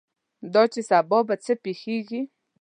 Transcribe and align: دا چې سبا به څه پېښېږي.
دا 0.53 0.63
چې 0.73 0.81
سبا 0.89 1.19
به 1.27 1.35
څه 1.43 1.53
پېښېږي. 1.63 2.21